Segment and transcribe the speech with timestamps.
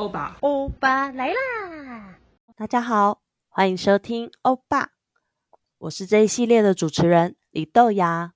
[0.00, 2.18] 欧巴，欧巴来啦！
[2.56, 3.20] 大家好，
[3.50, 4.92] 欢迎收听欧巴，
[5.76, 8.32] 我是这一系列的主持人李豆芽。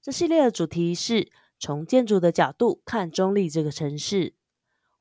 [0.00, 4.34] 这系列的主题是从建筑的角度看中立这个城市。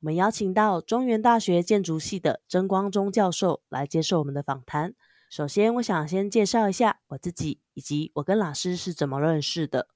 [0.01, 4.93] 我们邀请到中原大学建筑系的曾光忠教授来接受我们的访谈。
[5.29, 9.87] 首先，我想先介绍一下我自己，以及我跟老师是怎么认识的。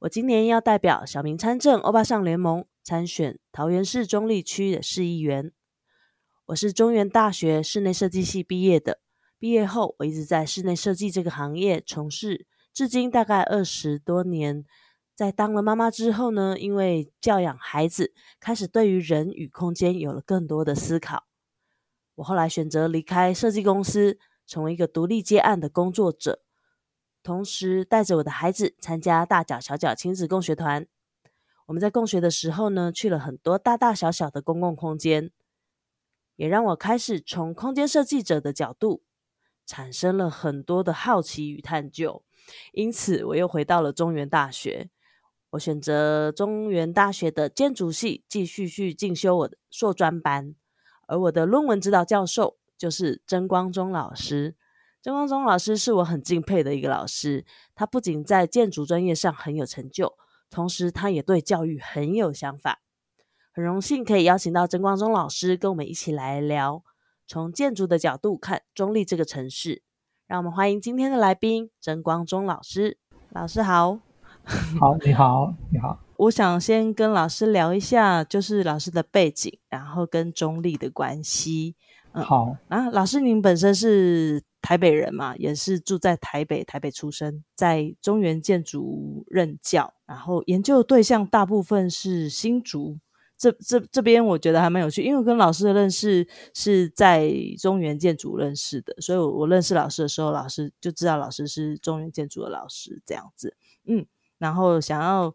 [0.00, 5.52] 我今年要代表小明参政欧巴上联盟参选桃园市中坜区的市议员。
[6.46, 8.98] 我是中原大学室内设计系毕业的，
[9.38, 14.64] 毕业后我一直在室内设计这个行业从事，至今大概二十多年。
[15.14, 21.28] 在当了妈妈之后呢，因为教养孩子，开始对于人与空间有了更多的思考。
[22.16, 24.18] 我后来选择离开设计公司，
[24.48, 26.42] 成为一个独立接案的工作者。
[27.22, 30.84] 同时带着我的孩子参加大脚小脚亲子共学团，
[31.70, 35.30] 我们在共学的时候呢，去了很多大大小小的公共空间，
[36.34, 39.04] 也让我开始从空间设计者的角度，
[39.64, 42.24] 产生了很多的好奇与探究。
[42.72, 44.90] 因此，我又回到了中原大学，
[45.50, 50.56] 我选择中原大学的建筑系继续去进修我的硕专班，
[51.06, 54.56] 而我的论文指导教授就是曾光宗老师。
[55.00, 57.44] 曾光宗老师是我很敬佩的一个老师，
[57.76, 60.16] 他不仅在建筑专业上很有成就，
[60.50, 62.80] 同时他也对教育很有想法。
[63.52, 66.82] 很荣幸可以邀请到曾光忠老师跟我们一起来聊，
[67.26, 69.82] 从建筑的角度看中立这个城市。
[70.26, 72.98] 让我们欢迎今天的来宾曾光忠老师。
[73.30, 74.00] 老师好。
[74.80, 76.00] 好，你好，你好。
[76.16, 81.74] 我想先跟老师聊一下，就是老师的背景，然后跟中立的关系。
[82.12, 92.98] 嗯、好啊，老师您本身是台北人嘛，也是住在台北，台北出生，在中原建筑任教，然后研究对象大部分是新竹。
[93.38, 103.56] 这这这边我觉得还蛮有趣，因为我跟老师的认识是在中原建筑认识的，所以我我认识老师的时候，老师就知道老师是中原建筑的老师这样子。
[103.86, 104.04] 嗯，
[104.36, 105.34] 然后想要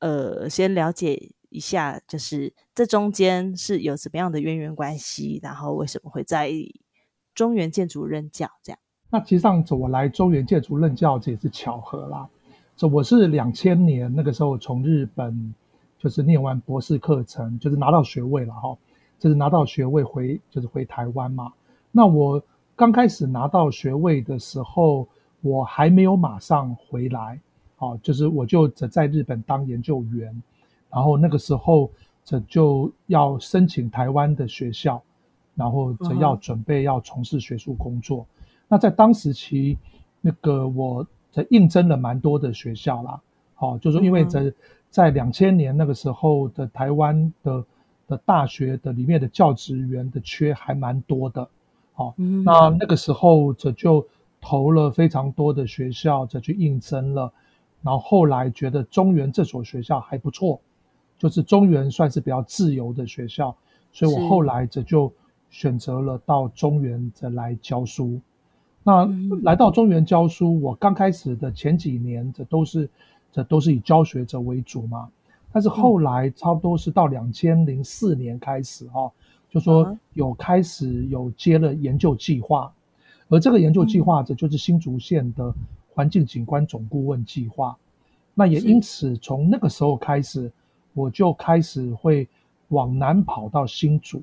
[0.00, 6.52] 呃先了解一下，就是这中间是有什么样的渊源关系，然后为什么会在
[7.34, 8.78] 中原建筑任教这样？
[9.10, 12.28] 那其实上次我来中原建筑任教，这也是巧合啦。
[12.76, 15.54] 这我是两千年那个时候从日本
[15.98, 18.76] 就是念完博士课程，就是拿到学位了哈，
[19.18, 21.52] 就是拿到学位回就是回台湾嘛。
[21.92, 22.42] 那我
[22.74, 25.06] 刚开始拿到学位的时候，
[25.40, 27.38] 我还没有马上回来，
[27.76, 30.42] 啊，就是我就只在日本当研究员，
[30.90, 31.88] 然后那个时候
[32.24, 35.00] 这就要申请台湾的学校。
[35.56, 38.26] 然后则要准备要从事学术工作，uh.
[38.66, 39.78] 那在当时期，
[40.20, 43.20] 那个我在应征了蛮多的学校啦，
[43.54, 44.52] 好、哦，就是说因为在
[44.90, 47.64] 在两千年那个时候的台湾的
[48.08, 51.48] 的大学的里面的教职员的缺还蛮多的，
[51.92, 52.42] 好、哦，uh.
[52.42, 54.04] 那那个时候这就
[54.40, 57.32] 投了非常多的学校，这去应征了，
[57.80, 60.60] 然后后来觉得中原这所学校还不错，
[61.16, 63.54] 就是中原算是比较自由的学校，
[63.92, 65.12] 所以我后来这就。
[65.54, 68.20] 选择了到中原这来教书，
[68.82, 69.08] 那
[69.44, 72.90] 来到中原教书，我刚开始的前几年，这都是
[73.30, 75.08] 这都是以教学者为主嘛。
[75.52, 79.12] 但是后来差不多是到两千零四年开始哈、哦，
[79.48, 82.72] 就说有开始有接了研究计划，
[83.28, 85.54] 而这个研究计划这就是新竹县的
[85.94, 87.76] 环境景观总顾问计划。
[88.34, 90.50] 那也因此从那个时候开始，
[90.94, 92.28] 我就开始会
[92.70, 94.20] 往南跑到新竹。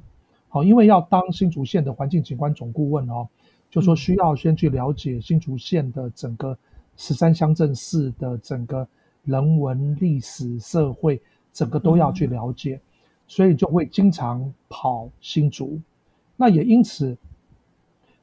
[0.54, 3.26] 好，因为要当新竹县的环境景观总顾问哦，
[3.70, 6.58] 就说需要先去了解新竹县的整个
[6.98, 8.86] 十三乡镇市的整个
[9.24, 11.22] 人文历史社会，
[11.54, 12.82] 整个都要去了解，
[13.30, 15.80] 所以就会经常跑新竹。
[16.36, 17.18] 那也因此，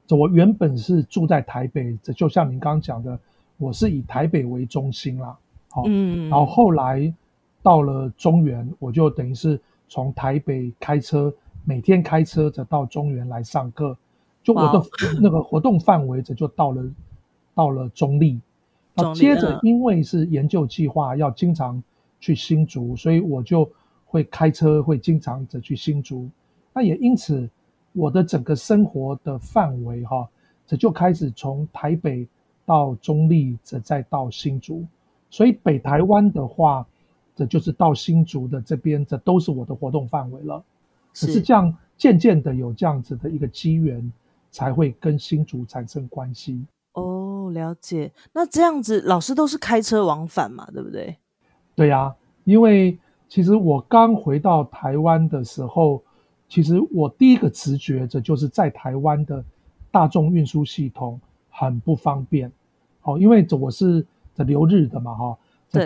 [0.07, 3.19] 这我原本是住在台北，这就像您刚刚讲的，
[3.57, 5.35] 我是以台北为中心啦。
[5.71, 7.11] 好，嗯，然后后来
[7.63, 9.59] 到了中原，我就等于是
[9.89, 11.33] 从台北开车。
[11.65, 13.97] 每天开车着到中原来上课，
[14.43, 14.83] 就我的
[15.21, 16.83] 那个活动范围，这就到了
[17.55, 18.41] 到了中坜。
[18.95, 21.83] 那接着因为是研究计划，要经常
[22.19, 23.71] 去新竹，所以我就
[24.07, 26.29] 会开车，会经常的去新竹。
[26.73, 27.49] 那也因此，
[27.93, 30.29] 我的整个生活的范围哈，
[30.67, 32.27] 这就开始从台北
[32.65, 34.85] 到中立，这再到新竹。
[35.31, 36.87] 所以北台湾的话，
[37.37, 40.65] 这就是到新竹的这边，这都是我的活动范围了。
[41.27, 44.13] 只是这样，渐渐的有这样子的一个机缘，
[44.51, 46.65] 才会跟新竹产生关系。
[46.93, 48.13] 哦，了解。
[48.33, 51.17] 那这样子，老师都是开车往返嘛，对不对？
[51.75, 52.99] 对呀、啊，因为
[53.29, 56.03] 其实我刚回到台湾的时候，
[56.49, 59.45] 其实我第一个直觉，这就是在台湾的
[59.91, 62.51] 大众运输系统很不方便。
[63.03, 64.05] 哦，因为这我是
[64.35, 65.39] 在留日的嘛，哈，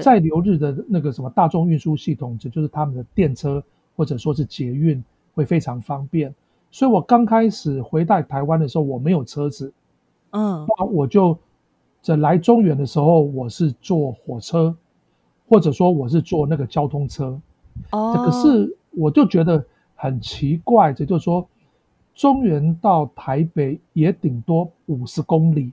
[0.02, 3.62] 在留日的那个什么大众运输系统，这就是他们的电车
[3.96, 5.02] 或者说是捷运
[5.34, 6.34] 会非常方便。
[6.70, 9.72] 所以我刚开始回到台湾的时候，我没有车子，
[10.30, 11.38] 嗯，那我就
[12.00, 14.74] 在来中原的时候，我是坐火车，
[15.48, 17.40] 或者说我是坐那个交通车。
[17.90, 19.64] 哦，可是我就觉得。
[19.94, 21.46] 很奇怪，这就是说，
[22.12, 25.70] 中原到台北也顶多五十公里，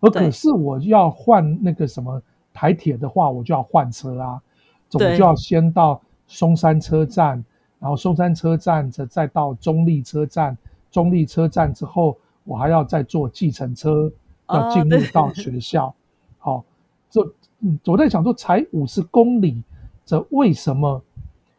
[0.00, 2.20] 而可是我要换那个什么
[2.52, 4.42] 台铁的话，我就要换车啊，
[4.90, 7.42] 总就要先到松山车站，
[7.80, 10.56] 然后松山车站再再到中立车站，
[10.90, 14.12] 中立车站之后，我还要再坐计程车
[14.48, 15.92] 要进入到学校。
[16.38, 16.64] 好、哦，
[17.10, 17.22] 这
[17.60, 19.62] 嗯，我在想说，才五十公里，
[20.04, 21.02] 这为什么？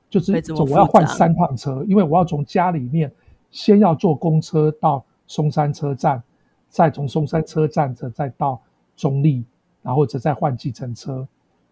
[0.10, 3.10] 就是我要换三趟车，因为我要从家里面
[3.50, 6.22] 先要坐公车到松山车站，
[6.68, 8.62] 再从松山车站再再到
[8.98, 9.44] 中立，
[9.82, 11.26] 然后再再换计程车。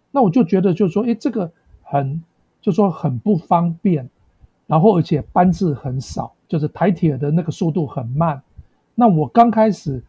[0.10, 1.52] 那我就觉得就是说，哎，这个
[1.84, 2.24] 很
[2.62, 4.10] 就是说很不方便，
[4.70, 8.42] 然后而且班次很少，就是台铁的那个速度很慢。
[8.96, 10.02] 那我刚开始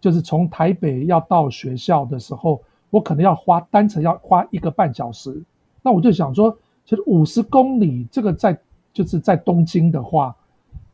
[0.00, 5.42] 就是从台北要到学校的时候，我可能要花单程要花一个半小时。
[5.82, 6.56] 那我就想说。
[6.88, 8.58] 其实五十公里，这个在
[8.94, 10.34] 就是在东京的话，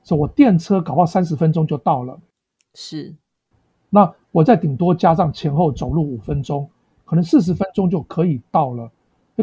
[0.03, 2.19] 是我电车搞不好三十分钟就到了。
[2.75, 3.15] 是，
[3.91, 6.69] 那我再顶多加上前后走路五分钟，
[7.05, 8.91] 可能四十分钟就可以到了。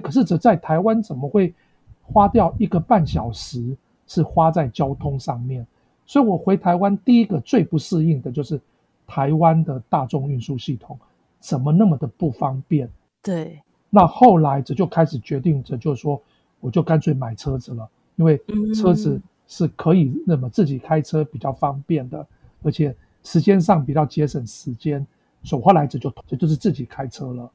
[0.04, 1.54] 可是这在台湾怎么会
[2.04, 3.76] 花掉一个半小时
[4.08, 5.66] 是花在交通上面？
[6.06, 8.60] 所以我回台湾第一个最不适应的就是
[9.08, 10.98] 台湾的大众运输系统
[11.40, 12.90] 怎么那么的不方便？
[13.22, 13.62] 对。
[13.90, 16.22] 那后来这就开始决定着，就是说。
[16.64, 18.40] 我就干脆买车子了，因为
[18.76, 22.24] 车子是可以那么自己开车比较方便的，
[22.62, 25.04] 而且时间上比较节省时间。
[25.42, 27.52] 所以后来这就这就是自己开车了。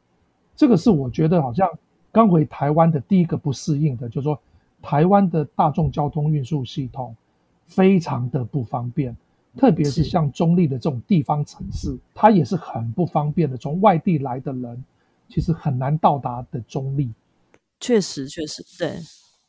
[0.56, 1.70] 这个是我觉得好像
[2.16, 4.40] 刚回台湾的第一个不适应的，就是说
[4.80, 7.14] 台湾的大众交通运输系统
[7.66, 9.14] 非常的不方便，
[9.54, 13.54] 特别是像中立的这种地方城市，它也是很不方便的。
[13.54, 14.82] 从外地来的人
[15.28, 17.12] 其实很难到达的中立。
[17.80, 18.96] 确实，确实，对。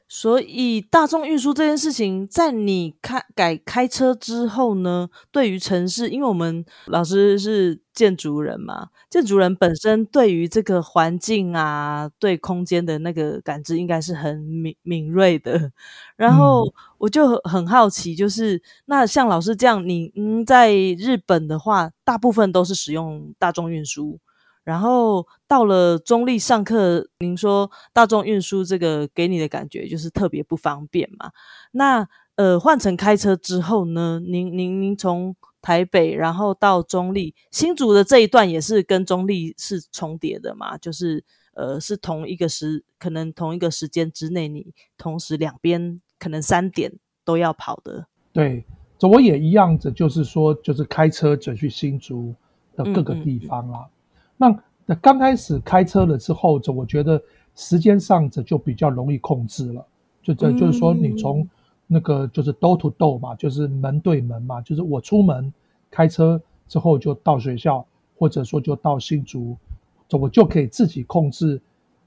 [0.09, 15.71] 所以大众运输这件事情，在你开改开车之后呢，对于城市，因为我们老师是建筑人嘛，建筑人本身对于这个环境啊，对空间的那个感知，应该是很敏敏锐的。
[16.15, 16.63] 然后
[16.97, 24.17] 我就很好奇，就是那像老师这样，你嗯，在日本的话，大部分都是使用大众运输。
[24.67, 31.31] 然后到了中立上课，您说大众运输这个给你的感觉就是特别不方便嘛？
[31.71, 32.05] 那
[32.35, 34.19] 呃换成开车之后呢？
[34.19, 40.77] 您您您从台北然后到中立新竹的这一段也是跟中立是重叠的嘛？
[40.77, 41.23] 就是
[41.53, 46.91] 呃是同一个时可能同一个时间之内，你同时两边可能三点
[47.23, 48.05] 都要跑的。
[48.33, 48.65] 对，
[48.97, 52.35] 这我也一样子，就是说就是开车就去新竹
[52.75, 53.79] 的各个地方啦。
[53.79, 53.91] 嗯嗯
[54.37, 57.21] 那那刚开始开车了之后，就我觉得
[57.55, 59.85] 时间上这就比较容易控制了。
[60.21, 61.47] 就这就是说，你从
[61.87, 65.51] 那个就是 door to door 嘛，就是门对门嘛，就是我出门
[65.89, 67.85] 开车之后就到学校，
[68.17, 69.57] 或者说就到新竹，
[70.07, 71.59] 就我就可以自己控制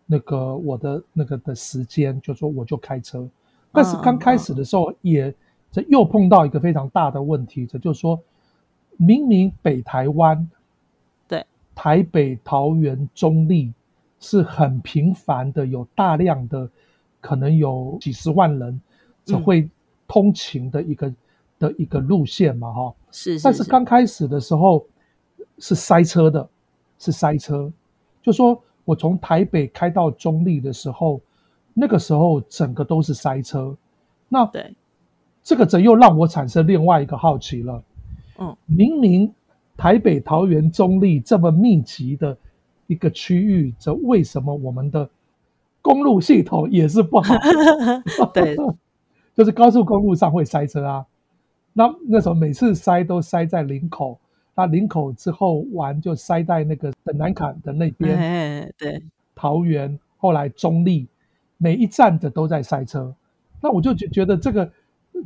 [0.07, 3.29] 那个我的那个的时间，就说我就开车。
[3.73, 5.35] 但是刚开始的时候，也
[5.73, 8.21] 这又碰到一个非常大的问题，这就是说
[8.97, 10.49] 明明北台湾。
[11.75, 13.73] 台北、桃园、中立
[14.19, 16.69] 是很频繁的，有大量的
[17.21, 18.81] 可能有几十万人
[19.25, 19.69] 只会
[20.07, 21.17] 通勤的一个、嗯、
[21.59, 22.95] 的一个路线嘛，哈。
[23.11, 23.45] 是，是，是。
[23.45, 24.87] 但是刚开始的时候
[25.59, 26.47] 是塞车的，
[26.99, 27.73] 是塞车。
[28.23, 31.21] 就说我从台北开到中立的时候，
[31.73, 33.75] 那个时候整个都是塞车。
[34.29, 34.75] 那对，
[35.43, 37.83] 这个则又让我产生另外一个好奇了。
[38.39, 39.33] 嗯，明明。
[39.81, 42.37] 台北、桃园、中立这么密集的
[42.87, 45.09] 一个区域，这为什么我们的
[45.81, 47.35] 公路系统也是不好？
[48.35, 48.55] 对，
[49.35, 51.07] 就是高速公路上会塞车啊。
[51.73, 54.21] 那那时候每次塞都塞在林口，
[54.55, 58.71] 那林口之后完就塞在那个的南坎的那边。
[58.77, 59.03] 对，
[59.35, 61.09] 桃园后来中立，
[61.57, 63.15] 每一站的都在塞车。
[63.63, 64.71] 那我就觉觉得这个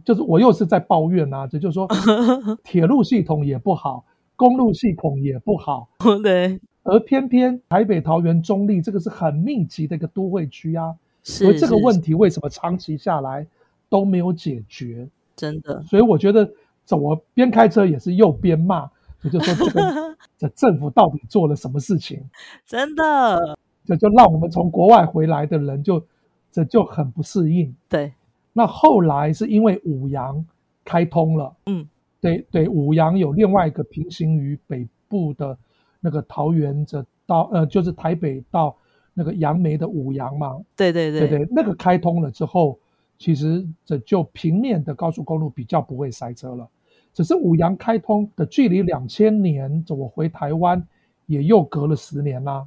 [0.05, 1.89] 就是我又是在抱怨啊，这就是说
[2.63, 4.05] 铁路系统也不好。
[4.37, 5.89] 公路系统也不好，
[6.23, 13.47] 对，而偏偏台北、桃园、中立这个是很密集的一个都会区啊，所以这个问题为什么长期下来
[13.89, 15.09] 都没有解决？
[15.37, 15.83] 真的。
[15.83, 16.51] 所以我觉得，
[16.85, 18.91] 走，我边开车也是又边骂，
[19.23, 22.23] 也就说这个 这政府到底做了什么事情？
[22.67, 26.05] 真的，这就让我们从国外回来的人就
[26.51, 27.75] 这就很不适应。
[27.89, 28.13] 对，
[28.53, 30.45] 那后来是因为五羊
[30.85, 31.89] 开通了，嗯，
[32.25, 35.57] 对对，五羊有另外一个平行于北部的
[36.01, 38.77] 那个桃园这到呃，就是台北到。
[39.17, 42.77] 那个杨梅的五羊嘛，对对对对对，那个开通了之后，
[43.17, 46.69] 其实这就平面的高速公路比较不会塞车了。
[47.13, 50.85] 只是五羊开通的距离两千年，我回台湾
[51.27, 52.67] 也又隔了十年啦。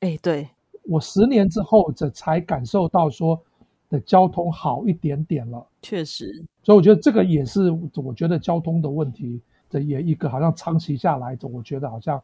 [0.00, 0.46] 哎，对，
[0.82, 3.42] 我十年之后这才感受到说
[3.88, 5.66] 的交通好一点点了。
[5.80, 12.20] 确实，所以我觉得这个也是我觉得交通的问题，的也一个好像长期下来，我觉得好像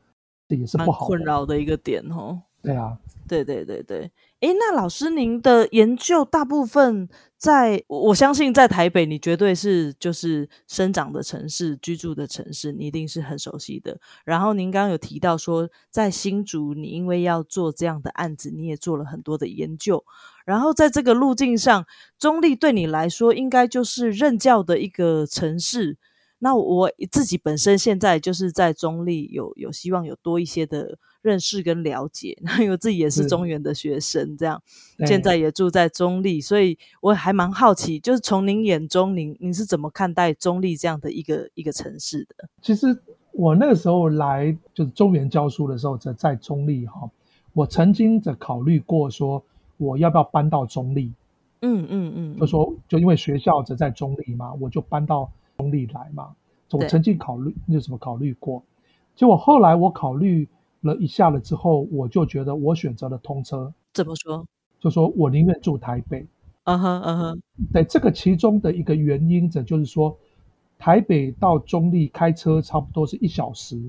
[0.49, 2.43] 这也是不好困扰的一个点哦。
[2.61, 14.01] 对啊，对对对对，诶，那老师您的研究大部分在，我相信在台北，你绝对是就是生长的城市，居住的城市，你一定是很熟悉的。
[14.25, 20.05] 然后您刚刚有提到说，在新竹，你因为要做这样的案子，你也做了很多的研究。
[20.45, 21.85] 然后在这个路径上，
[22.19, 25.99] 中立对你来说，应该就是任教的一个城市。
[26.45, 34.61] 那我自己本身现在就是在中立有有希望有多一些的认识跟了解， 然后我自己也是中原的学生，这样
[35.07, 42.49] 现在也住在中立，所以我还蛮好奇，就是从您眼中，您您是怎么看待中立这样的一个一个城市的？
[42.61, 42.89] 其实
[43.31, 47.09] 我那个时候来就是中原教书的时候，在在中立哈，
[47.53, 49.41] 我曾经在考虑过说
[49.83, 51.13] 我要不要搬到中立，
[51.63, 55.31] 嗯嗯嗯，就说就因为学校只在中立嘛，我就搬到。
[55.59, 56.35] 中立来嘛，
[56.73, 58.61] 我曾经考虑，那什么考虑过？
[59.15, 60.49] 结果后来我考虑
[60.81, 63.73] 了一下了之后，我就觉得我选择了通车。
[63.93, 64.45] 怎么说？
[64.81, 66.27] 就说我宁愿住台北。
[66.65, 67.43] 嗯哼嗯哼。
[67.73, 70.17] 对，这个其中的一个原因，这就是说，
[70.79, 73.81] 台北到中立开车差不多是一小时。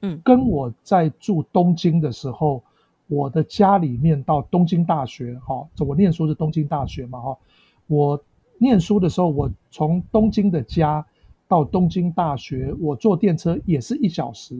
[0.00, 2.62] 嗯，跟我在住东京的时候，
[3.08, 7.38] 我的家里面到东京大学，哈，我念书是东京大学嘛，哈，
[7.88, 8.22] 我
[8.58, 11.04] 念书的时候，我从东京的家。
[11.50, 14.54] 到东京大学，我坐电车也是一小时，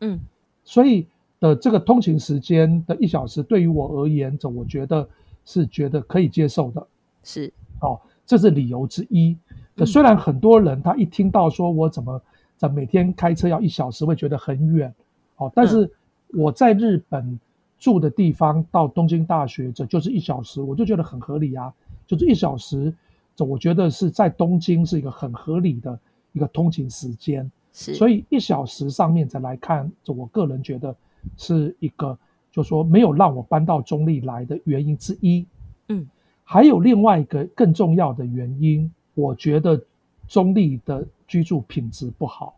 [0.00, 0.18] 嗯，
[0.64, 1.06] 所以
[1.38, 5.06] 的这个通勤时间的一小时，对于我而言，这我觉得
[5.44, 6.86] 是觉得可以接受的，
[7.22, 7.52] 是。
[7.82, 9.36] 哦，这是理由之一。
[9.76, 12.18] 嗯，虽然很多人他一听到说我怎么
[12.56, 14.90] 在每天开车要一小时，会觉得很远，
[15.36, 15.92] 哦，但是
[16.28, 17.38] 我在日本
[17.82, 21.74] 住的地方到东京大学，这就是一小时，我就觉得很合理啊，
[22.06, 22.94] 就是一小时，
[23.34, 25.98] 这我觉得是在东京是一个很合理的。
[26.34, 30.96] 一个通勤时间，是，所以一小时上面再来看，这我个人觉得
[31.36, 32.18] 是一个，
[32.50, 35.44] 就说没有让我搬到中立来的原因之一。
[35.88, 36.08] 嗯，
[36.42, 39.78] 还有另外一个更重要的原因，我觉得
[40.26, 42.56] 中立的居住品质不好。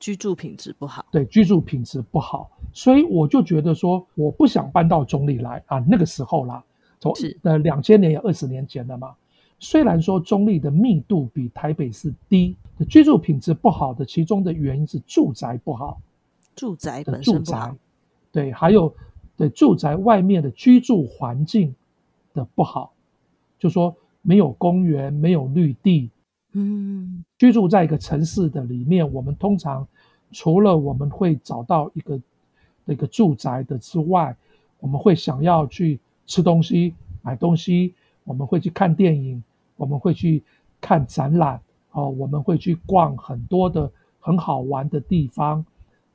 [0.00, 5.78] 居住品质不好，对，居住品质不好，所以我就觉得说，我不想搬到中立来啊。
[5.88, 6.62] 那个时候啦，
[7.00, 7.12] 从
[7.42, 9.14] 呃两千年也二十年前了嘛。
[9.60, 12.56] 虽然说中立的密度比台北市低，
[12.88, 16.00] 居住品质不好的其中的原因是住宅不好，
[16.54, 17.74] 住宅本身不好，
[18.30, 18.94] 对，还有
[19.36, 21.74] 对住宅外面的居住环境
[22.34, 22.92] 的不好，
[23.58, 26.08] 就说没有公园，没有绿地，
[26.58, 29.86] 嗯，居住在一个城市的里面，我们通常
[30.32, 32.20] 除了我们会找到一个
[32.84, 34.36] 那个住宅的之外，
[34.80, 39.42] 我们会想要去吃东西、买东西，我们会去看电影。
[39.78, 40.42] 我们会去
[40.80, 41.60] 看展览，
[41.92, 43.88] 哦，我们会去逛很多的
[44.18, 45.64] 很好玩的地方，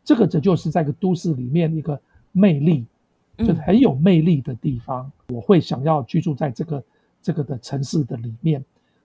[0.04, 1.98] 这个这就是在一个都市里面一个
[2.34, 2.86] 魅力，
[3.38, 5.10] 就是很有魅力的地方。
[5.30, 5.38] 嗯。
[5.38, 6.84] 我会想要居住在这个
[7.22, 8.62] 这个的城市的里面，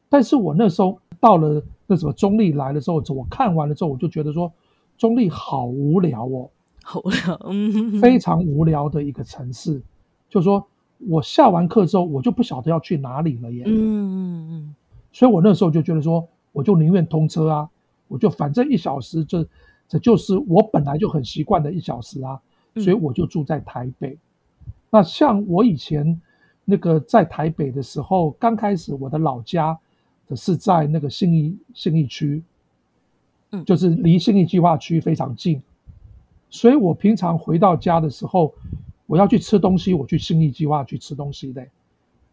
[0.08, 4.52] 但是我那时候到了那什么中立来的时候，我看完了之后，我就觉得说
[4.96, 6.50] 中立好无聊哦，
[6.82, 9.82] 好无聊，嗯，非常无聊的一个城市，
[10.28, 10.66] 就说。
[11.06, 13.62] 我下完课之后，我就不晓得要去哪里了耶。
[13.64, 14.74] 嗯嗯嗯，
[15.12, 17.70] 所以我那时候就觉得说，我就宁愿通车啊，
[18.08, 19.46] 我就反正一小时，这
[19.88, 22.40] 这就是我本来就很习惯的一小时啊，
[22.74, 24.08] 所以我就住在台北。
[24.08, 24.72] 嗯。
[24.90, 26.20] 那像我以前
[26.64, 29.78] 那个在台北的时候，刚开始我的老家
[30.28, 32.42] 的是在那个信义信义区，
[33.50, 35.62] 嗯，就是离信义计划区非常近，
[36.50, 38.54] 所以我平常回到家的时候。
[39.10, 41.66] 我要去吃东西，我去信义计划去吃东西的。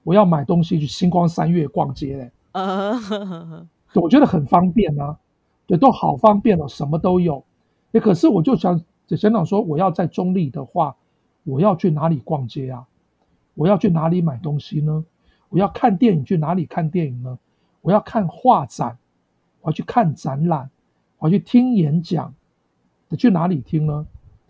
[0.03, 2.31] 我要买东西去星光三月逛街的。
[2.51, 5.17] 呃，我觉得很方便啊，
[5.67, 7.41] 对，都好方便哦，什么都有。
[7.93, 10.93] 也可是我就想，想想说，我要在中立的话，
[11.45, 12.85] 我要去哪里逛街啊？
[13.53, 15.05] 我要去哪里买东西呢？
[15.47, 17.39] 我要看电影，去哪里看电影呢？
[17.85, 18.97] 我要看画展，
[19.61, 20.67] 我要去看展览，
[21.19, 22.33] 我要去听演讲，
[23.15, 24.07] 去哪里听呢？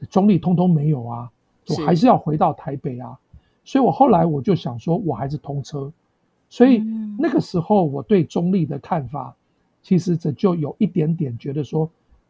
[0.10, 1.30] 中立通通没有啊，
[1.68, 3.20] 我还是要回到台北啊。
[3.66, 5.92] 所以我后来我就想说，我还是通车。
[6.48, 6.78] 所以
[7.20, 9.36] 那个时候我对中立的看法，
[9.84, 11.90] 其实这就有一点点觉得说，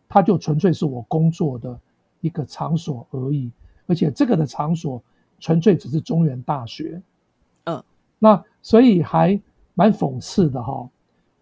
[0.10, 1.80] 它就纯粹是我工作的
[2.22, 3.52] 一个场所而已，
[3.86, 5.00] 而且这个的场所
[5.40, 7.00] 纯粹只是中原大学。
[7.66, 7.84] 嗯，
[8.18, 9.40] 那所以还
[9.76, 10.90] 蛮讽刺的哈。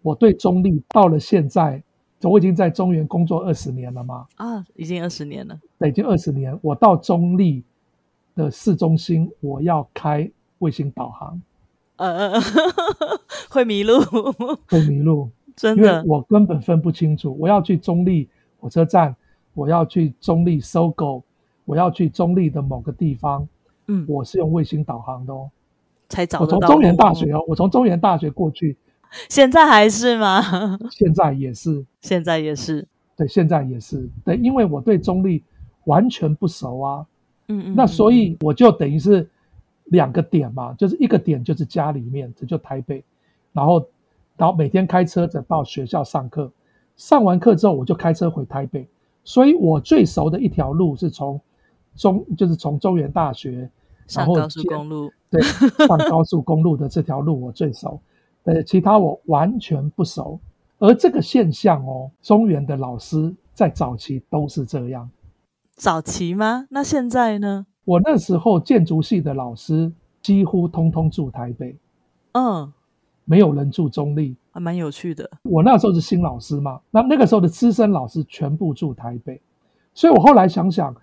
[0.04, 1.82] 我对中立到了现在，
[2.22, 4.26] 我已经在中原工作二十年了嘛。
[4.36, 5.58] 啊，已经二十年了。
[5.78, 6.56] 对，已经二十年。
[6.60, 7.64] 我到中立
[8.34, 11.40] 的市中心，我要开卫星导航。
[11.96, 12.42] 嗯嗯嗯，
[13.48, 13.98] 会迷路，
[14.68, 17.34] 会迷路， 真的，我根本分不清楚。
[17.40, 18.28] 我要去中立
[18.60, 19.16] 火车站，
[19.54, 21.22] 我要去中坜 SOGO，
[21.64, 23.48] 我要去中立的某个地方。
[23.86, 25.50] 嗯，我是用卫星导航的哦，
[26.10, 26.44] 才找到。
[26.44, 28.76] 我从中原大学哦，我从中原大学过去。
[29.28, 30.42] 现在还是吗？
[30.90, 32.86] 现在也是，现在也是。
[33.16, 34.08] 对，现在也是。
[34.24, 35.42] 对，因为我对中立
[35.84, 37.06] 完全不熟啊。
[37.48, 39.28] 嗯嗯，那所以我就等于是。
[39.88, 43.04] 两个点嘛，就是一个点就是家里面，这就台北，
[43.52, 43.86] 然后，
[44.34, 46.50] 然后每天开车子到学校上课，
[46.96, 48.88] 上完课之后我就开车回台北，
[49.24, 51.38] 所以我最熟的一条路是从
[51.96, 53.68] 中，就是从中原大学，
[54.06, 55.42] 上高速公路，对，
[55.86, 58.00] 上高速公路的这条路我最熟，
[58.44, 60.38] 呃，其他我完全不熟。
[60.78, 65.08] 而这个现象哦，中原的老师在早期都是这样，
[65.76, 66.66] 早期吗？
[66.70, 67.66] 那现在呢？
[67.84, 71.76] 我那时候建筑系的老师几乎通通住台北，
[72.32, 72.72] 嗯，
[73.24, 75.30] 没有人住中立，还蛮有趣的。
[75.42, 79.40] 我那时候是新老师嘛，那那个时候的资深老师全部住台北，
[79.94, 80.94] 所以我后来想想，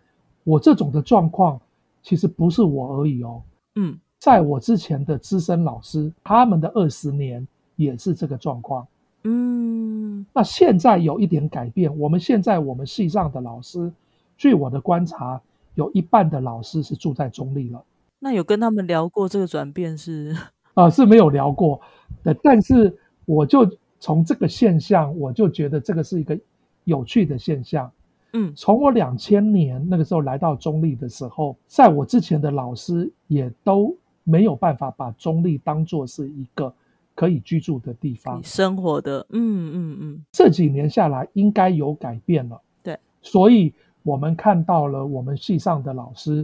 [0.43, 1.59] 我这种的状况
[2.03, 3.41] 其实不是我而已哦，
[3.75, 8.87] 嗯，在我之前的资深老师，他们的二十年也是这个状况，
[9.23, 13.91] 嗯，那现在有一点改变，我们现在我们系上的老师，
[14.37, 15.41] 据我的观察。
[15.75, 17.81] 有一半的老师是住在中立了，
[18.19, 20.35] 那有跟他们聊过这个转变是？
[20.75, 21.79] 啊、呃，是没有聊过
[22.25, 23.65] 的，但是我就
[23.97, 26.37] 从这个现象，我就觉得这个是一个
[26.83, 27.89] 有趣的现象。
[28.33, 33.95] 嗯，从我两千年那个时候来到中立的时候，在我之前的老师也都
[34.31, 36.73] 没有办法把中立当做是一个
[37.13, 39.25] 可以居住的地方，生活的。
[39.29, 42.61] 嗯嗯嗯，这几年下来应该有改变了。
[42.81, 43.73] 对，所以。
[44.03, 46.43] 我们看到了，我们系上的老师，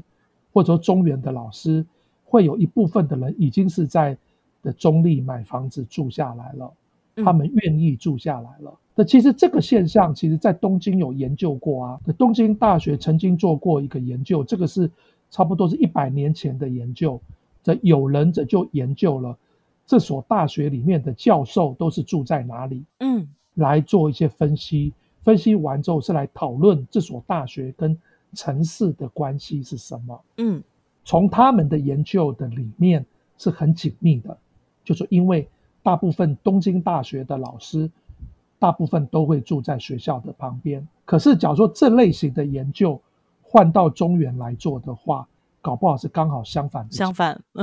[0.53, 1.83] 或者说中原的老师，
[2.23, 4.15] 会有一部分的人已经是在
[4.61, 6.71] 的中立买房子住下来了，
[7.15, 8.71] 他们愿意住下来了。
[8.93, 11.99] 那、嗯、其实这个现象，其实在东京有研究过啊。
[12.15, 14.87] 东京大学曾经做过一个研究，这个是
[15.31, 17.19] 差不多是一百年前的研究。
[17.67, 19.37] 这有人这就研究了
[19.85, 24.93] 这所大学里面的教授都是住在哪里，嗯，来做一些分析。
[25.21, 27.97] 分析完之后是来讨论这所大学跟
[28.33, 30.21] 城市的关系是什么？
[30.37, 30.63] 嗯，
[31.03, 33.05] 从他们的研究的里面
[33.37, 34.37] 是很紧密的，
[34.85, 35.45] 就是因为
[35.83, 37.91] 大部分东京大学的老师，
[38.59, 40.87] 大部分都会住在学校的旁边。
[41.03, 43.01] 可是，假如说这类型的研究
[43.41, 45.27] 换到中原来做的话，
[45.61, 46.91] 搞不好是刚好相反的。
[46.93, 47.41] 相反，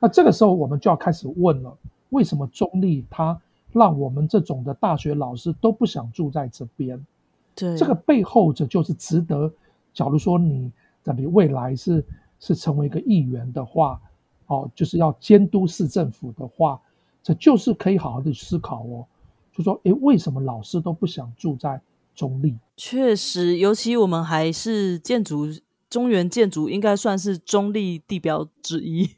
[0.00, 1.76] 那这个时候我们就要开始问了：
[2.10, 3.38] 为什么中立它？
[3.72, 7.06] 让我们这种的大学老师都不想住在这边，
[7.54, 9.48] 对，这个背后这就是值得。
[9.94, 10.72] 假如说你
[11.04, 12.04] 在你未来是
[12.40, 14.00] 是成为一个议员的话，
[14.48, 16.80] 哦，就是要监督市政府的话，
[17.22, 19.06] 这就是可以好好的思考哦。
[19.52, 21.80] 就说，诶，为什么老师都不想住在
[22.16, 22.56] 中立？
[22.76, 25.46] 确实，尤其我们还是建筑，
[25.90, 29.10] 中原建筑应该算是中立地标之一。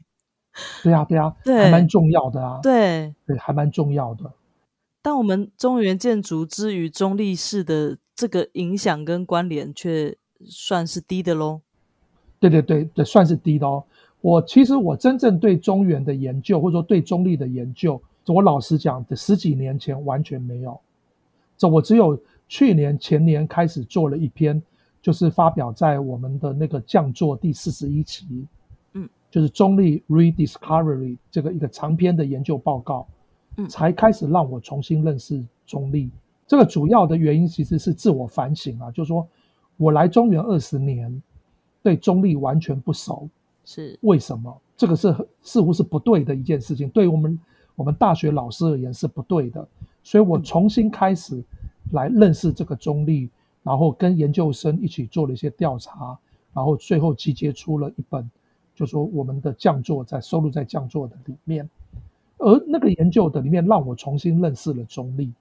[0.83, 2.59] 对啊，对啊， 对，还蛮重要的啊。
[2.61, 4.29] 对，对，还蛮重要的。
[5.01, 11.61] 但我们中原建筑之于中立市的这个影响跟关联，却算是低的喽。
[12.39, 13.83] 对对对这，算是低的哦。
[14.21, 20.79] 我其实我真正对中原的研究，或者说对中立的研究，我老实讲，这十几年前完全没有。
[21.57, 24.61] 这我只有去年前年开始做了一篇，
[25.03, 28.47] 就是发表在我们的那个讲座第四十一期，
[28.93, 33.05] 嗯，就是中立 Rediscovery 这个一个长篇的研究报告。
[33.55, 36.09] 嗯才开始让我重新认识中立。
[36.47, 39.27] 这个主要的原因其实是自我反省啊，就是说
[39.77, 41.21] 我来中原二十年，
[41.83, 43.29] 对中立完全不熟，
[43.63, 44.59] 是为什么？
[44.75, 47.39] 这个是似乎是不对的一件事情，对于我们
[47.75, 49.67] 我们大学老师而言是不对的。
[50.01, 51.39] 所以我重新开始
[51.91, 53.29] 来认识这个中坜，
[53.63, 56.17] 然后跟研究生一起做了一些调查，
[56.53, 58.29] 然后最后集结出了一本，
[58.75, 61.67] 就是说我们的讲座在收录在讲座的里面。
[62.37, 65.31] 而那个研究的里面，让我重新认识了中立。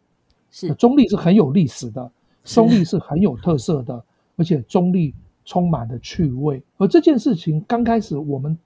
[0.51, 2.13] 是中立是很有历史的，
[2.45, 4.05] 中立是很有特色的，
[4.37, 5.13] 而且中立
[5.45, 6.63] 充满了趣味。
[6.77, 8.57] 而这件事情刚开始我们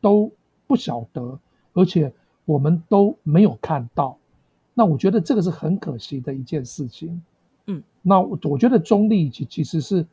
[0.00, 0.30] 都
[0.66, 1.38] 不晓得，
[1.74, 2.10] 而且
[2.46, 4.16] 我们都没有看到。
[4.72, 7.20] 那我觉得这个是很可惜的一件事情。
[7.66, 10.06] 嗯，那我我觉得中立其其实是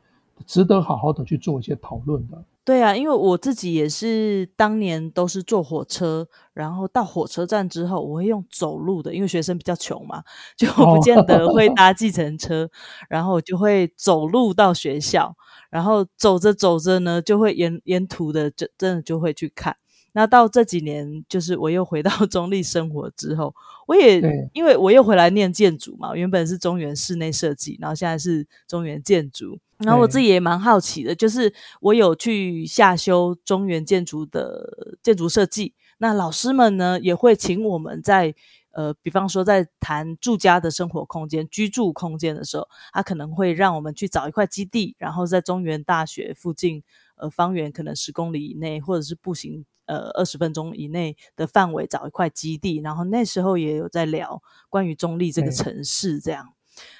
[0.45, 2.43] 值得好好的去做一些讨论的。
[2.63, 10.23] 对啊，因为我自己也是当年都是坐火车，然后到火车站之后，我会用走路的，因为学生比较穷嘛，
[10.55, 12.69] 就不见得会搭计程车，哦、
[13.09, 15.35] 然后就会走路到学校，
[15.71, 19.75] 然后走着走着呢，就会沿沿途的就真的就会去看。
[20.13, 23.53] 那到这几年，就是我又回到 中立生活之后，
[23.87, 24.21] 我也
[24.53, 38.35] 因为我又回来念建筑嘛，原本是中原室内设计，然后现在是中原建筑，然后我自己也蛮好奇的，就是我有去下修中原建筑的建筑设计，那老师们呢也会请我们在
[38.73, 46.81] 呃，比方说在谈住家的生活空间、居住空间的时候，他可能会让我们去找一块基地，然后在中原大学附近，
[47.15, 49.65] 呃，方圆可能十公里以内，或者是步行。
[49.91, 56.53] 呃，二十分钟以内的范围找一块基地，然后那时候也有在聊关于中立这个城市这样。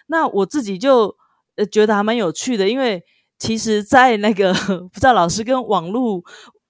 [0.08, 1.16] 那我自己就
[1.56, 3.02] 呃觉得还蛮有趣的，因为
[3.40, 4.54] 其实，在那个
[4.92, 6.22] 不知道老师跟网络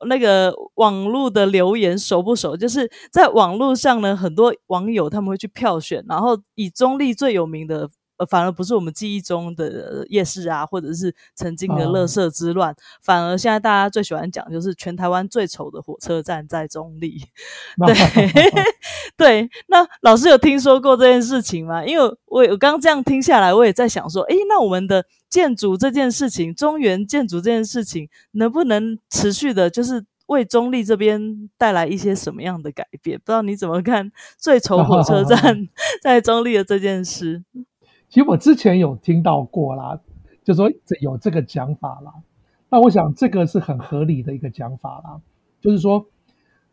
[0.08, 2.56] 那个网络的留言熟不熟？
[2.56, 7.90] 就是在网络上呢，很多网友他们会去票选，然后以中立最有名的。
[8.26, 17.22] 反而不是我们记忆中的夜市啊，或者是曾经的乐色之乱，哦、反而现在大家最喜欢讲就是全台湾最丑的火车站在中立。
[17.86, 17.96] 对
[19.18, 21.86] 对，那老师有听说过这件事情吗？
[21.86, 33.20] 因为我我刚刚这样听下来，我也在想说，诶，那我们的建筑这件事情，中原建筑这件事情，能不能持续的，就是为中立这边带来一些什么样的改变？
[33.20, 35.68] 不知道你怎么看最丑火车 站
[36.02, 37.44] 在中立的这件事？
[38.12, 39.98] 其实我之前有听到过啦，
[40.44, 40.70] 就说
[41.00, 42.14] 有这个讲法啦。
[42.70, 45.22] 那我想这个是很合理的一个讲法啦，
[45.62, 46.06] 就是说，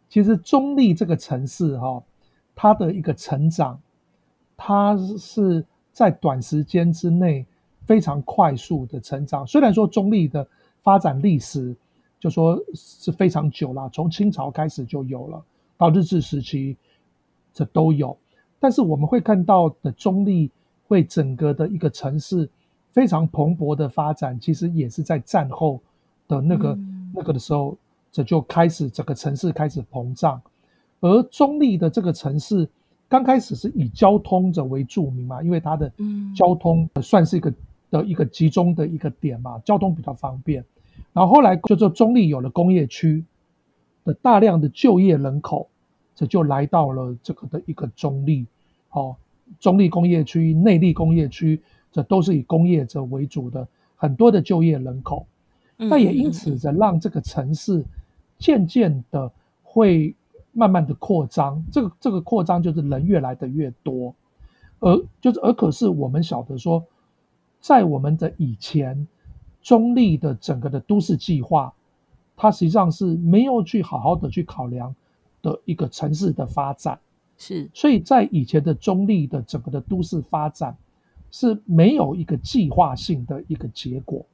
[0.08, 2.02] 其实中立这个城市哈，
[2.56, 3.80] 它的一个成长，
[4.56, 7.46] 它是在短时间之内
[7.86, 9.46] 非常快速的成长。
[9.46, 10.44] 虽然说中立的
[10.82, 11.76] 发展历史
[12.18, 15.40] 就说是非常久了，从清朝开始就有了，
[15.76, 16.76] 到日治时期
[17.54, 18.18] 这都有，
[18.58, 20.50] 但是我们会看到的中立。
[20.88, 22.48] 为整个的一个城市
[22.92, 25.80] 非常蓬勃的发展，其实也是在战后
[26.26, 27.76] 的那个、嗯、那个的时候，
[28.10, 30.40] 这就开始整个城市开始膨胀。
[31.00, 32.68] 而中立的这个城市
[33.08, 35.92] 刚开始是以交通者为著名嘛，因为它的
[36.34, 37.52] 交通算是一个
[37.90, 40.64] 的一个集中的一个点嘛，交通比较方便。
[41.12, 43.24] 然后后来就说中立有了工业区
[44.04, 45.68] 的大量的就业人口，
[46.16, 48.46] 这就来到了这个的一个中立，
[48.90, 49.14] 哦。
[49.58, 55.26] 中立工业区、内立工业区，这都是以工业者为主的很多的就业人口。
[55.76, 57.84] 那也因此，这让这个城市
[58.36, 59.30] 渐渐的
[59.62, 60.14] 会
[60.52, 61.64] 慢慢的扩张。
[61.70, 64.12] 这个这个扩张就是人越来的越多，
[64.80, 66.84] 而就是而可是我们晓得说，
[67.60, 69.06] 在我们的以前，
[69.62, 71.72] 中立的整个的都市计划，
[72.36, 74.94] 它实际上是没有去好好的去考量
[75.42, 76.98] 的一个城市的发展。
[77.38, 80.76] 是，所以在以前的中立的整个的都市发展
[81.30, 84.26] 是没有一个计划性的一个结果，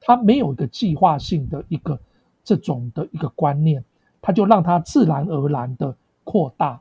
[0.00, 1.98] 它没有一个计划性的一个
[2.44, 3.84] 这种的一个观念，
[4.22, 6.80] 它就让它自然而然的扩大，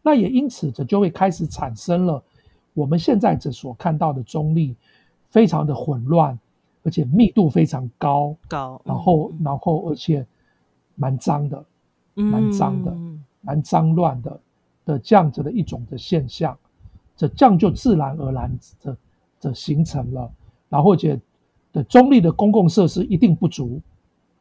[0.00, 2.22] 那也因此这就会开始产生了
[2.72, 4.76] 我们现在这所看到的中立
[5.28, 6.38] 非常的混乱，
[6.84, 10.24] 而且密度非常高，高，然后然后而且
[10.94, 11.64] 蛮脏的，
[12.14, 12.96] 蛮脏的，
[13.40, 14.40] 蛮脏乱的。
[14.84, 16.58] 的这样子的一种的现象，
[17.16, 18.96] 这这样就自然而然的
[19.40, 20.30] 的形成了，
[20.68, 21.20] 然后且
[21.72, 23.80] 的中立的公共设施一定不足。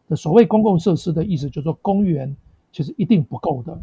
[0.07, 2.35] 的所谓公共设施的意思，就是说公园
[2.73, 3.81] 其实一定不够的。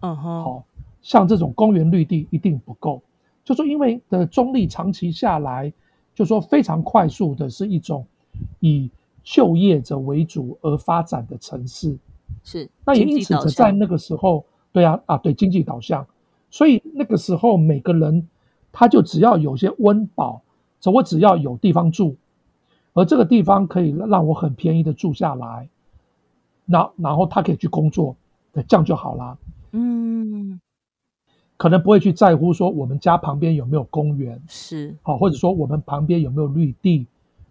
[0.00, 0.64] 嗯哼，好，
[1.00, 3.00] 像这种公园绿地一定不够，
[3.44, 5.72] 就说因为的中立长期下来，
[6.14, 8.06] 就说非常快速的是一种
[8.58, 8.90] 以
[9.22, 11.96] 就业者为主而发展的城市。
[12.44, 14.44] 是，那也因此在那个时候。
[14.72, 16.06] 对啊，啊，对，经济导向，
[16.50, 18.28] 所以那个时候每个人
[18.70, 20.42] 他就只要有些温饱，
[20.80, 22.16] 所以我只要有地方住，
[22.92, 25.68] 而这个地方可以让我很便宜的住下来，
[26.64, 28.14] 那然后他可以去工作，
[28.52, 29.36] 对，这样就好啦。
[29.72, 30.60] 嗯，
[31.56, 37.06] 可能不会去在乎说我们家旁边有没有公园，是，好，或者说我们旁边有没有绿地，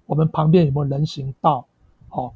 [0.05, 1.65] 我们旁边有没有人行道，
[2.07, 2.33] 好，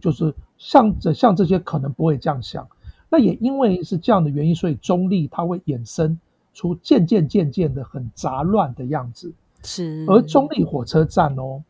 [0.00, 2.66] 就是像这像这些可能不会这样想。
[3.14, 6.18] 那也因为是这样的原因，所以中立它会衍生
[6.52, 9.32] 出渐渐渐渐的很杂乱的样子。
[9.62, 11.62] 是，而中立火车站哦，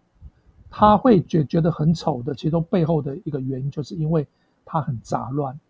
[0.71, 4.27] 他会觉觉得很丑的，其中背后的一个原因，就是因为
[4.65, 5.61] 它很杂乱。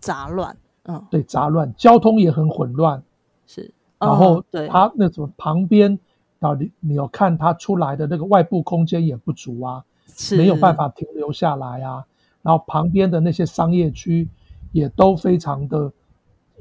[0.00, 3.02] 杂乱，嗯，对，杂乱，交通也很混乱。
[3.46, 5.98] 是，然后对它那种旁边
[6.38, 12.06] 啊，你你有看它出来的那个外部空间也不足啊，是没有办法停留下来啊。
[12.40, 14.26] 然后旁边的那些商业区
[14.72, 15.92] 也都非常的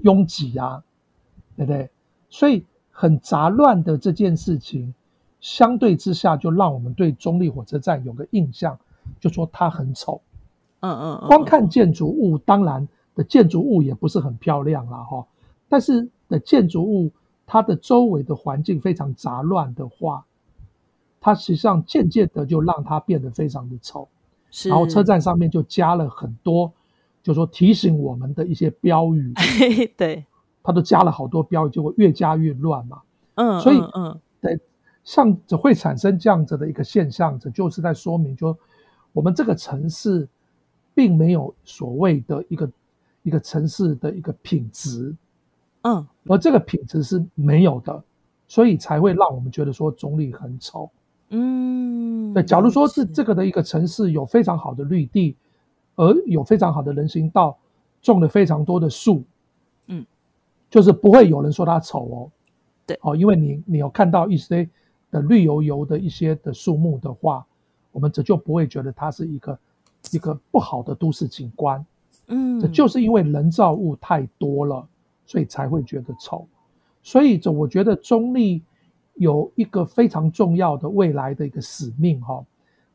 [0.01, 0.83] 拥挤啊，
[1.55, 1.89] 对不对？
[2.29, 4.93] 所以很杂乱的这件事情。
[5.41, 8.77] 相对之下，就让我们对中立火车站有个印象，
[9.21, 10.21] 就说它很丑。
[10.81, 15.25] 嗯嗯，嗯，光看建筑物，当然的建筑物也不是很漂亮啦，哈。
[15.69, 17.09] 但是的建筑物，
[17.45, 20.25] 它的周围的环境非常杂乱的话，
[21.21, 24.09] 它实际上渐渐的就让它变得非常的丑。
[24.51, 24.67] 是。
[24.67, 26.73] 然后车站上面就加了很多，
[27.21, 29.33] 就说提醒我们的一些标语。
[29.97, 30.25] 对。
[30.63, 33.01] 他都加了好多标语，结果越加越乱嘛。
[33.35, 33.59] 嗯。
[33.61, 34.19] 所以，嗯。
[34.41, 34.59] 对。
[35.03, 38.55] 像这会产生这样子的一个现象，这就是在说明，就
[39.11, 40.27] 我们这个城市
[40.93, 42.71] 并没有所谓的一个
[43.23, 45.15] 一个城市的一个品质，
[45.81, 48.03] 嗯，而这个品质是没有的，
[48.47, 50.91] 所以才会让我们觉得说总理很丑，
[51.29, 52.43] 嗯，对。
[52.43, 55.35] 假如说是这个的一个城市有非常好的绿地，
[55.99, 57.57] 而有非常好的人行道，
[58.01, 59.23] 种了非常多的树，
[59.87, 60.05] 嗯，
[60.69, 62.31] 就是不会有人说它丑哦，
[62.85, 64.69] 对，哦，因为你你有看到一些。
[65.11, 67.43] 的绿油油的一些的树木的话，
[67.91, 69.59] 我们这就不会觉得它是一个
[70.11, 71.83] 一个不好的都市景观。
[72.27, 74.87] 嗯，这就是因为人造物太多了，
[75.25, 76.47] 所以才会觉得丑。
[77.01, 78.61] 所以这我觉得中立
[79.15, 82.45] 有一个非常重要的未来的一个使命哈，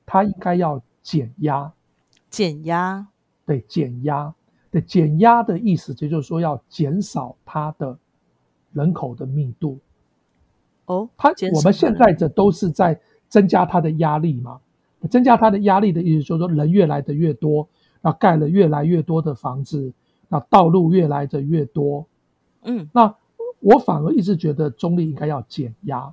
[0.07, 1.73] 它应该要减压。
[2.35, 3.07] 减压，
[3.47, 4.35] 对，减压。
[4.71, 7.97] 对，减压的意思，这就是说要减少它的
[8.73, 9.79] 人口的密度。
[10.87, 14.61] 哦，它我们现在这都是在增加它的压力嘛，
[15.09, 17.69] 增加它的压力的意思就是说人越来的越多，
[18.01, 19.93] 那盖了越来越多的房子，
[20.29, 22.05] 那道路越来的越多，
[22.63, 23.15] 嗯，那
[23.61, 26.13] 我反而一直觉得中立应该要减压，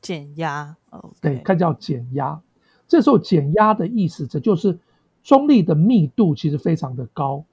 [0.00, 2.40] 减压，哦，对，该叫减压，
[2.88, 4.78] 这时候减压的意思，这就是
[5.22, 7.44] 中立的密度其实非常的高，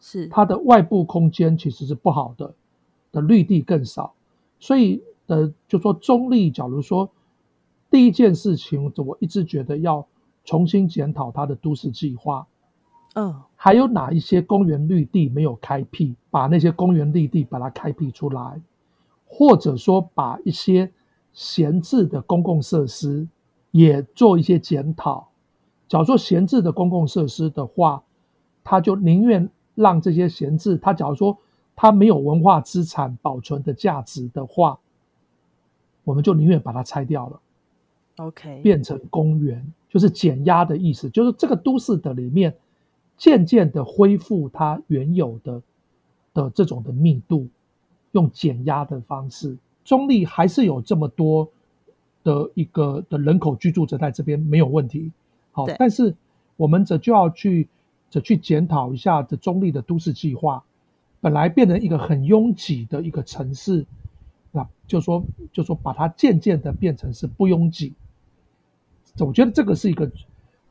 [0.00, 2.54] 是它的外部空间其实是不好的，
[3.12, 4.14] 的绿地更少，
[4.58, 5.02] 所以。
[5.26, 7.08] 呃，就说中立，假如说
[7.88, 10.04] 第一件事情，我一直觉得要
[10.44, 12.44] 重新检讨它的都市计划。
[13.14, 18.60] 嗯，还有哪一些公园绿地没有开辟，把那些公园绿地把它开辟出来，
[19.24, 20.92] 或者说把一些
[21.32, 23.28] 闲置的公共设施
[23.70, 25.29] 也做一些检讨。
[25.90, 28.02] 假如说闲置的公共设施的话，
[28.64, 31.36] 他就宁愿让这些闲置，他假如说
[31.76, 34.78] 他没有文化资产保存的价值的话。
[36.02, 37.40] 我们就宁愿把它拆掉了
[38.16, 42.52] ，OK，变成公园，就是减压的意思，就是这个都市的里面
[43.16, 45.62] 渐渐的恢复它原有的
[46.32, 47.46] 的这种的密度，
[48.12, 49.56] 用减压的方式。
[49.84, 51.48] 中立还是有这么多
[52.24, 55.12] 的一个的人口居住者在这边没有问题，
[55.52, 56.14] 好，但是
[56.56, 57.68] 我们则就要去
[58.08, 60.64] 则去检讨一下这中立的都市计划，
[61.20, 63.86] 本来变成一个很拥挤的一个城市。
[64.52, 67.94] 那就说，就说把它渐渐的变成是不拥挤，
[69.18, 70.10] 我觉得这个是一个，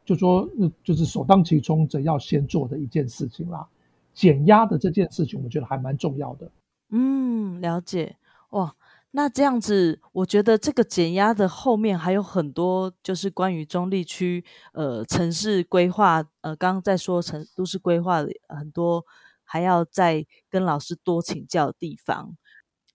[0.03, 0.49] 就说，
[0.83, 3.65] 就是首当其冲者要先做的一件事情啦。
[4.13, 6.51] 减压的这件事情，我觉得还蛮重要的。
[6.89, 8.17] 嗯，了解。
[8.49, 8.75] 哇，
[9.11, 19.03] 那这样子，我觉得这个减压的后面还有很多，就是关于中立区呃城市规划，呃，刚刚在说城都市规划的很多，
[19.43, 22.37] 还要再跟老师多请教的地方。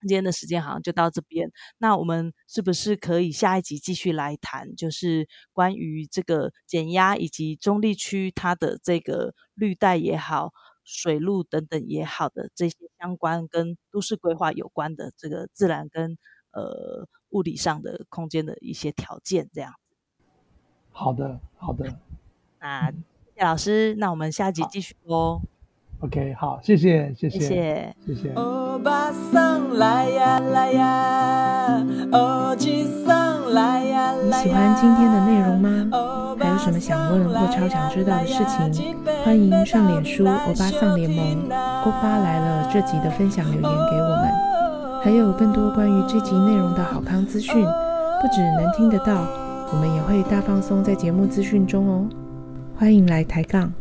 [0.07, 10.53] 今天的时间好像就到这边，那我们是不是可以下一集继续来谈，就是关于这个减压以及中立区它的这个绿带也好、
[10.85, 16.16] 水路等等也好的这些相关跟都市规划有关的这个自然跟
[16.53, 19.75] 呃物理上的空间的一些条件，这样。
[20.92, 21.87] 好的，好的。
[22.61, 22.97] 那谢
[23.37, 25.40] 谢老师，那我们下集继续哦。
[26.01, 28.35] OK，好，谢谢，谢谢，谢谢，谢谢。
[33.55, 35.88] 你喜欢今天的内容吗？
[36.40, 38.97] 还有什么想问或超想知道的事情？
[39.25, 41.43] 欢迎上脸书欧巴桑联盟，
[41.85, 44.29] 欧巴来了这集的分享留言给我们。
[45.05, 49.25] 还有更多关于这集内容的好康资讯，不只能听得到，
[49.71, 52.09] 我们也会大放送在节目资讯中哦。
[52.77, 53.73] 欢迎来抬杠。